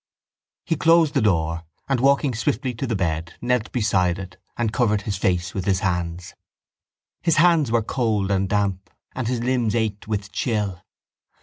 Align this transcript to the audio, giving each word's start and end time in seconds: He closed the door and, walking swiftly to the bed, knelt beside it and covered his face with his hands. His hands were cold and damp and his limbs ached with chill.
He 0.65 0.75
closed 0.77 1.13
the 1.13 1.21
door 1.21 1.61
and, 1.87 1.99
walking 1.99 2.33
swiftly 2.33 2.73
to 2.73 2.87
the 2.87 2.95
bed, 2.95 3.35
knelt 3.39 3.71
beside 3.71 4.17
it 4.17 4.37
and 4.57 4.73
covered 4.73 5.03
his 5.03 5.15
face 5.15 5.53
with 5.53 5.65
his 5.65 5.81
hands. 5.81 6.33
His 7.21 7.35
hands 7.37 7.71
were 7.71 7.83
cold 7.83 8.31
and 8.31 8.49
damp 8.49 8.89
and 9.13 9.27
his 9.27 9.41
limbs 9.41 9.75
ached 9.75 10.07
with 10.07 10.31
chill. 10.31 10.81